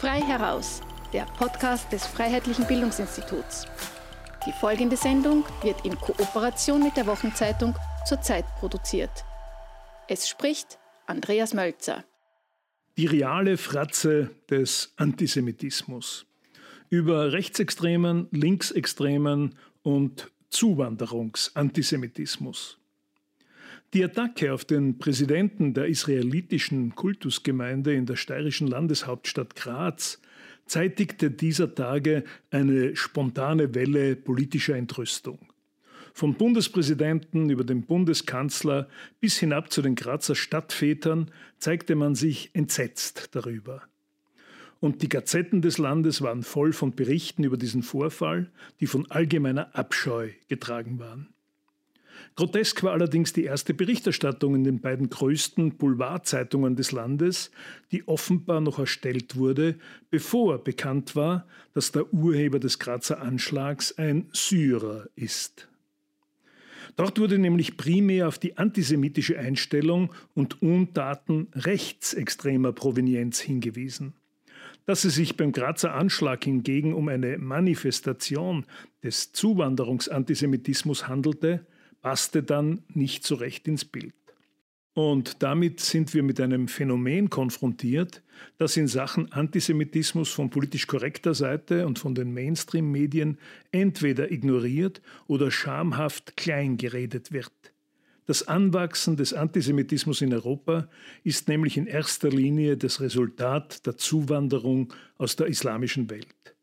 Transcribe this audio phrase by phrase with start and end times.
[0.00, 0.80] Frei heraus,
[1.12, 3.66] der Podcast des Freiheitlichen Bildungsinstituts.
[4.46, 7.74] Die folgende Sendung wird in Kooperation mit der Wochenzeitung
[8.06, 9.10] zur Zeit produziert.
[10.08, 12.02] Es spricht Andreas Mölzer.
[12.96, 16.24] Die reale Fratze des Antisemitismus.
[16.88, 22.79] Über rechtsextremen, linksextremen und Zuwanderungsantisemitismus.
[23.92, 30.20] Die Attacke auf den Präsidenten der israelitischen Kultusgemeinde in der steirischen Landeshauptstadt Graz
[30.66, 32.22] zeitigte dieser Tage
[32.52, 35.40] eine spontane Welle politischer Entrüstung.
[36.14, 43.30] Vom Bundespräsidenten über den Bundeskanzler bis hinab zu den Grazer Stadtvätern zeigte man sich entsetzt
[43.32, 43.82] darüber.
[44.78, 49.74] Und die Gazetten des Landes waren voll von Berichten über diesen Vorfall, die von allgemeiner
[49.74, 51.34] Abscheu getragen waren.
[52.36, 57.50] Grotesk war allerdings die erste Berichterstattung in den beiden größten Boulevardzeitungen des Landes,
[57.92, 59.76] die offenbar noch erstellt wurde,
[60.10, 65.68] bevor bekannt war, dass der Urheber des Grazer Anschlags ein Syrer ist.
[66.96, 74.14] Dort wurde nämlich primär auf die antisemitische Einstellung und Untaten rechtsextremer Provenienz hingewiesen.
[74.86, 78.64] Dass es sich beim Grazer Anschlag hingegen um eine Manifestation
[79.02, 81.64] des Zuwanderungsantisemitismus handelte,
[82.02, 84.14] passte dann nicht so recht ins Bild.
[84.92, 88.22] Und damit sind wir mit einem Phänomen konfrontiert,
[88.58, 93.38] das in Sachen Antisemitismus von politisch korrekter Seite und von den Mainstream-Medien
[93.70, 97.52] entweder ignoriert oder schamhaft kleingeredet wird.
[98.26, 100.88] Das Anwachsen des Antisemitismus in Europa
[101.24, 106.54] ist nämlich in erster Linie das Resultat der Zuwanderung aus der islamischen Welt.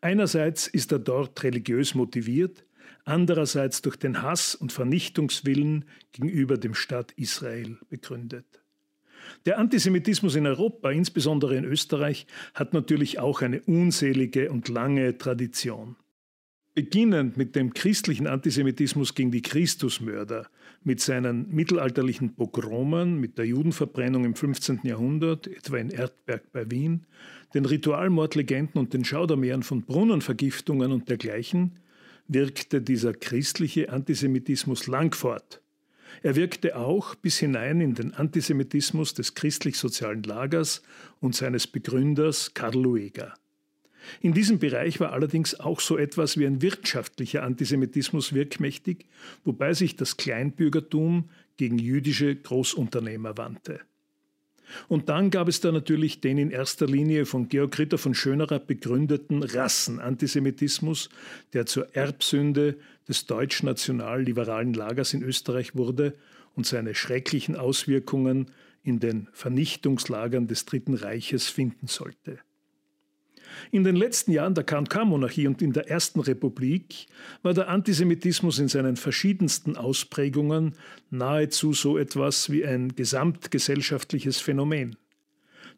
[0.00, 2.64] Einerseits ist er dort religiös motiviert,
[3.04, 8.62] andererseits durch den Hass und Vernichtungswillen gegenüber dem Staat Israel begründet.
[9.46, 15.96] Der Antisemitismus in Europa, insbesondere in Österreich, hat natürlich auch eine unselige und lange Tradition.
[16.74, 20.46] Beginnend mit dem christlichen Antisemitismus gegen die Christusmörder,
[20.84, 24.80] mit seinen mittelalterlichen Pogromen, mit der Judenverbrennung im 15.
[24.84, 27.04] Jahrhundert, etwa in Erdberg bei Wien,
[27.52, 31.72] den Ritualmordlegenden und den Schaudermeeren von Brunnenvergiftungen und dergleichen,
[32.34, 35.60] wirkte dieser christliche Antisemitismus lang fort.
[36.22, 40.82] Er wirkte auch bis hinein in den Antisemitismus des christlich-sozialen Lagers
[41.20, 43.34] und seines Begründers Karl Lueger.
[44.20, 49.06] In diesem Bereich war allerdings auch so etwas wie ein wirtschaftlicher Antisemitismus wirkmächtig,
[49.44, 53.80] wobei sich das Kleinbürgertum gegen jüdische Großunternehmer wandte.
[54.88, 58.58] Und dann gab es da natürlich den in erster Linie von Georg Ritter von Schönerer
[58.58, 61.08] begründeten Rassenantisemitismus,
[61.52, 62.76] der zur Erbsünde
[63.08, 66.14] des deutsch-national-liberalen Lagers in Österreich wurde
[66.54, 68.50] und seine schrecklichen Auswirkungen
[68.82, 72.38] in den Vernichtungslagern des Dritten Reiches finden sollte.
[73.70, 77.06] In den letzten Jahren der KK-Monarchie und in der Ersten Republik
[77.42, 80.74] war der Antisemitismus in seinen verschiedensten Ausprägungen
[81.10, 84.96] nahezu so etwas wie ein gesamtgesellschaftliches Phänomen.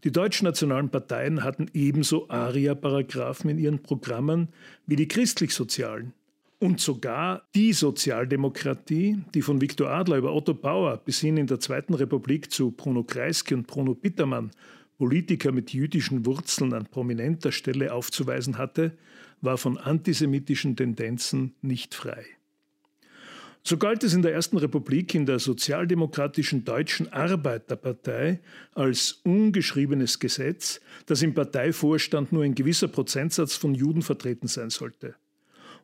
[0.05, 4.49] Die deutschnationalen Parteien hatten ebenso Aria-Paragraphen in ihren Programmen
[4.87, 6.13] wie die christlich-sozialen.
[6.59, 11.61] Und sogar die Sozialdemokratie, die von Viktor Adler über Otto Bauer bis hin in der
[11.61, 14.51] Zweiten Republik zu Bruno Kreisky und Bruno Bittermann
[14.99, 18.97] Politiker mit jüdischen Wurzeln an prominenter Stelle aufzuweisen hatte,
[19.41, 22.25] war von antisemitischen Tendenzen nicht frei.
[23.67, 28.41] So galt es in der Ersten Republik in der sozialdemokratischen Deutschen Arbeiterpartei
[28.75, 35.15] als ungeschriebenes Gesetz, dass im Parteivorstand nur ein gewisser Prozentsatz von Juden vertreten sein sollte.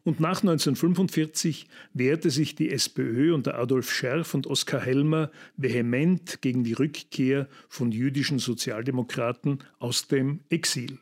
[0.02, 6.64] Und nach 1945 wehrte sich die SPÖ unter Adolf Scherf und Oskar Helmer vehement gegen
[6.64, 10.98] die Rückkehr von jüdischen Sozialdemokraten aus dem Exil.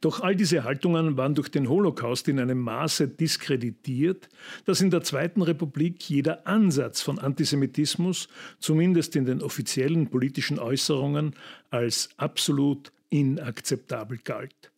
[0.00, 4.30] Doch all diese Haltungen waren durch den Holocaust in einem Maße diskreditiert,
[4.64, 11.34] dass in der Zweiten Republik jeder Ansatz von Antisemitismus, zumindest in den offiziellen politischen Äußerungen,
[11.68, 14.72] als absolut inakzeptabel galt.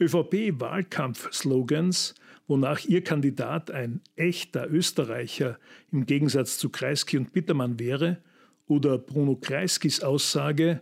[0.00, 2.14] ÖVP-Wahlkampf-Slogans
[2.46, 5.58] wonach ihr Kandidat ein echter Österreicher
[5.90, 8.18] im Gegensatz zu Kreisky und Bittermann wäre,
[8.66, 10.80] oder Bruno Kreiskys Aussage,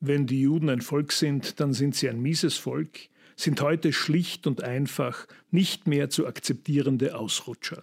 [0.00, 4.46] wenn die Juden ein Volk sind, dann sind sie ein mieses Volk, sind heute schlicht
[4.46, 7.82] und einfach nicht mehr zu akzeptierende Ausrutscher.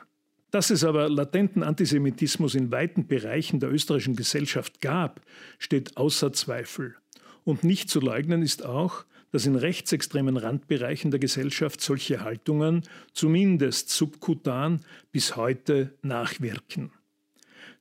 [0.52, 5.22] Dass es aber latenten Antisemitismus in weiten Bereichen der österreichischen Gesellschaft gab,
[5.60, 6.96] steht außer Zweifel.
[7.44, 12.84] Und nicht zu leugnen ist auch, dass in rechtsextremen Randbereichen der Gesellschaft solche Haltungen
[13.14, 14.82] zumindest subkutan
[15.12, 16.92] bis heute nachwirken.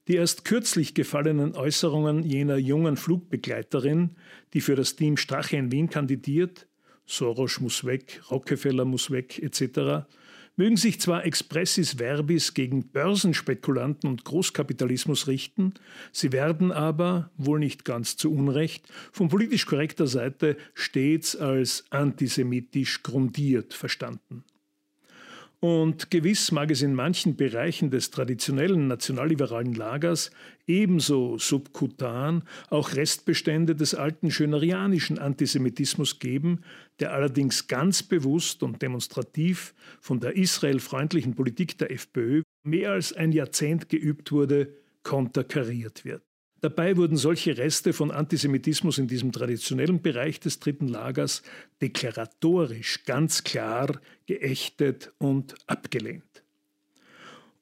[0.09, 4.17] Die erst kürzlich gefallenen Äußerungen jener jungen Flugbegleiterin,
[4.55, 6.67] die für das Team Strache in Wien kandidiert,
[7.07, 10.07] Soros muss weg, Rockefeller muss weg etc.,
[10.61, 15.73] mögen sich zwar expressis verbis gegen Börsenspekulanten und Großkapitalismus richten,
[16.13, 23.03] sie werden aber, wohl nicht ganz zu Unrecht, von politisch korrekter Seite stets als antisemitisch
[23.03, 24.45] grundiert verstanden.
[25.63, 30.31] Und gewiss mag es in manchen Bereichen des traditionellen nationalliberalen Lagers
[30.67, 36.63] ebenso subkutan auch Restbestände des alten schönerianischen Antisemitismus geben,
[36.99, 43.33] der allerdings ganz bewusst und demonstrativ von der israelfreundlichen Politik der FPÖ mehr als ein
[43.33, 44.73] Jahrzehnt geübt wurde,
[45.03, 46.23] konterkariert wird.
[46.61, 51.43] Dabei wurden solche Reste von Antisemitismus in diesem traditionellen Bereich des dritten Lagers
[51.81, 56.43] deklaratorisch ganz klar geächtet und abgelehnt.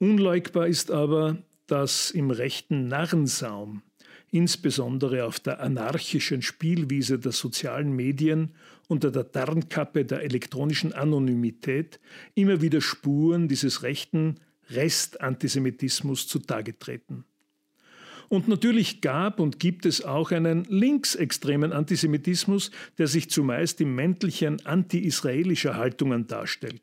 [0.01, 3.83] Unleugbar ist aber, dass im rechten Narrensaum,
[4.31, 8.55] insbesondere auf der anarchischen Spielwiese der sozialen Medien
[8.89, 12.01] unter der Tarnkappe der elektronischen Anonymität,
[12.35, 14.41] immer wieder Spuren dieses rechten
[14.71, 17.25] Restantisemitismus zutage treten.
[18.29, 24.65] Und natürlich gab und gibt es auch einen linksextremen Antisemitismus, der sich zumeist im Mäntelchen
[24.67, 26.83] anti-israelischer Haltungen darstellt.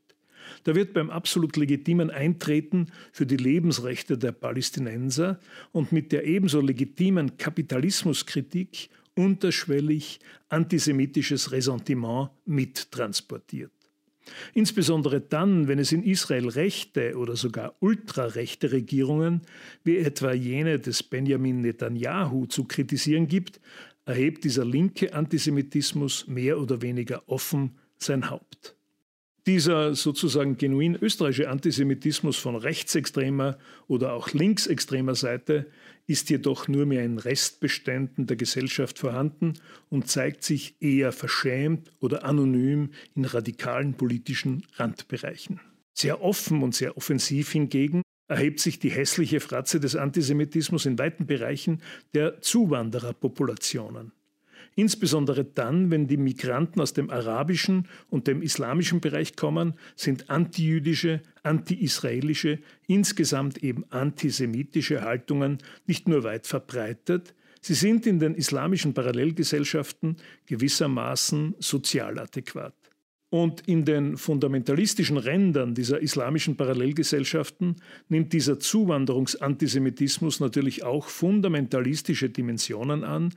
[0.63, 5.39] Da wird beim absolut legitimen Eintreten für die Lebensrechte der Palästinenser
[5.71, 10.19] und mit der ebenso legitimen Kapitalismuskritik unterschwellig
[10.49, 13.74] antisemitisches Ressentiment mittransportiert.
[14.53, 19.41] Insbesondere dann, wenn es in Israel rechte oder sogar ultrarechte Regierungen,
[19.83, 23.59] wie etwa jene des Benjamin Netanyahu, zu kritisieren gibt,
[24.05, 28.75] erhebt dieser linke Antisemitismus mehr oder weniger offen sein Haupt.
[29.47, 35.67] Dieser sozusagen genuin österreichische Antisemitismus von rechtsextremer oder auch linksextremer Seite
[36.07, 39.53] ist jedoch nur mehr in Restbeständen der Gesellschaft vorhanden
[39.89, 45.59] und zeigt sich eher verschämt oder anonym in radikalen politischen Randbereichen.
[45.93, 51.27] Sehr offen und sehr offensiv hingegen erhebt sich die hässliche Fratze des Antisemitismus in weiten
[51.27, 51.81] Bereichen
[52.15, 54.11] der Zuwandererpopulationen.
[54.75, 61.21] Insbesondere dann, wenn die Migranten aus dem arabischen und dem islamischen Bereich kommen, sind antijüdische,
[61.43, 70.17] anti-israelische, insgesamt eben antisemitische Haltungen nicht nur weit verbreitet, sie sind in den islamischen Parallelgesellschaften
[70.45, 72.73] gewissermaßen sozial adäquat.
[73.35, 77.75] Und in den fundamentalistischen Rändern dieser islamischen Parallelgesellschaften
[78.07, 83.33] nimmt dieser Zuwanderungsantisemitismus natürlich auch fundamentalistische Dimensionen an,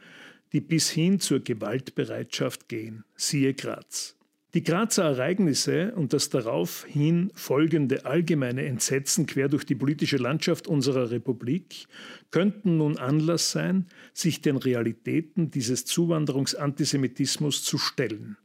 [0.52, 3.04] die bis hin zur Gewaltbereitschaft gehen.
[3.16, 4.18] Siehe Graz.
[4.54, 11.10] Die Grazer Ereignisse und das daraufhin folgende allgemeine Entsetzen quer durch die politische Landschaft unserer
[11.10, 11.86] Republik
[12.30, 18.38] könnten nun Anlass sein, sich den Realitäten dieses Zuwanderungsantisemitismus zu stellen.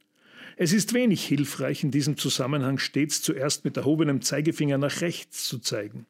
[0.58, 5.60] Es ist wenig hilfreich, in diesem Zusammenhang stets zuerst mit erhobenem Zeigefinger nach rechts zu
[5.60, 6.06] zeigen.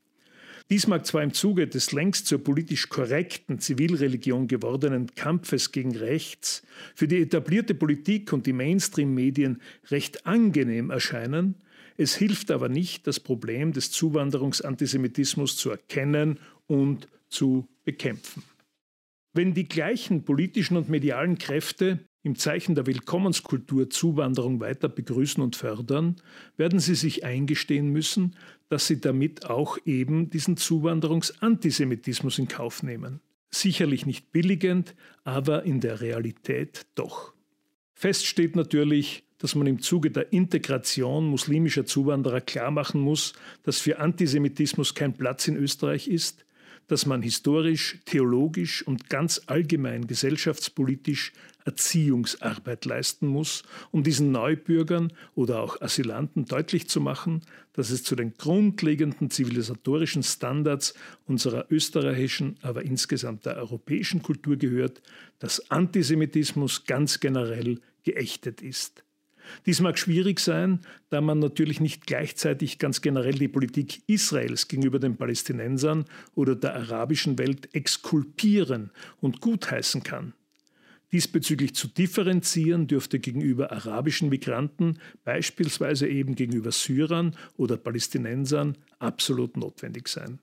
[0.70, 6.64] Dies mag zwar im Zuge des längst zur politisch korrekten Zivilreligion gewordenen Kampfes gegen rechts
[6.96, 9.62] für die etablierte Politik und die Mainstream-Medien
[9.92, 11.56] recht angenehm erscheinen,
[11.98, 18.44] es hilft aber nicht, das Problem des Zuwanderungsantisemitismus zu erkennen und zu bekämpfen.
[19.34, 25.58] Wenn die gleichen politischen und medialen Kräfte im Zeichen der Willkommenskultur Zuwanderung weiter begrüßen und
[25.58, 26.16] fördern,
[26.56, 28.36] werden sie sich eingestehen müssen,
[28.70, 33.20] dass sie damit auch eben diesen Zuwanderungsantisemitismus in Kauf nehmen.
[33.52, 37.34] Sicherlich nicht billigend, aber in der Realität doch.
[37.94, 44.00] Fest steht natürlich, dass man im Zuge der Integration muslimischer Zuwanderer klarmachen muss, dass für
[44.00, 46.46] Antisemitismus kein Platz in Österreich ist,
[46.88, 51.34] dass man historisch, theologisch und ganz allgemein gesellschaftspolitisch
[51.66, 57.42] Erziehungsarbeit leisten muss, um diesen Neubürgern oder auch Asylanten deutlich zu machen,
[57.74, 60.94] dass es zu den grundlegenden zivilisatorischen Standards
[61.26, 65.02] unserer österreichischen, aber insgesamt der europäischen Kultur gehört,
[65.40, 69.04] dass Antisemitismus ganz generell geächtet ist.
[69.66, 75.00] Dies mag schwierig sein, da man natürlich nicht gleichzeitig ganz generell die Politik Israels gegenüber
[75.00, 80.34] den Palästinensern oder der arabischen Welt exkulpieren und gutheißen kann.
[81.14, 90.08] Diesbezüglich zu differenzieren dürfte gegenüber arabischen Migranten, beispielsweise eben gegenüber Syrern oder Palästinensern, absolut notwendig
[90.08, 90.40] sein.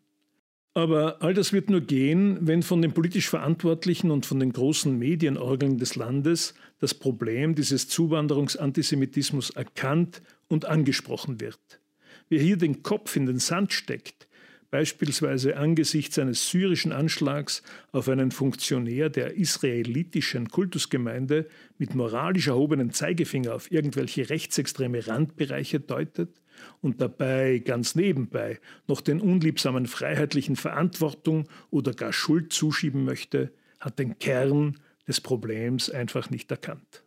[0.73, 4.97] Aber all das wird nur gehen, wenn von den politisch Verantwortlichen und von den großen
[4.97, 11.81] Medienorgeln des Landes das Problem dieses Zuwanderungsantisemitismus erkannt und angesprochen wird.
[12.29, 14.29] Wer hier den Kopf in den Sand steckt,
[14.71, 17.63] beispielsweise angesichts eines syrischen Anschlags
[17.93, 21.47] auf einen Funktionär der israelitischen Kultusgemeinde
[21.79, 26.41] mit moralisch erhobenem Zeigefinger auf irgendwelche rechtsextreme Randbereiche deutet
[26.81, 33.99] und dabei ganz nebenbei noch den unliebsamen freiheitlichen Verantwortung oder gar Schuld zuschieben möchte, hat
[33.99, 37.03] den Kern des Problems einfach nicht erkannt.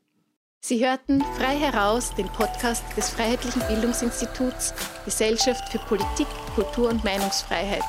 [0.65, 7.84] Sie hörten frei heraus den Podcast des Freiheitlichen Bildungsinstituts Gesellschaft für Politik, Kultur und Meinungsfreiheit.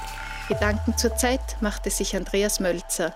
[0.48, 3.14] Gedanken zur Zeit machte sich Andreas Mölzer.